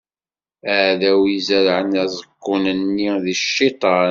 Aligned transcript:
Aɛdaw 0.73 1.21
i 1.27 1.31
izerɛen 1.37 1.93
aẓekkun-nni, 2.03 3.09
d 3.23 3.25
Cciṭan. 3.41 3.99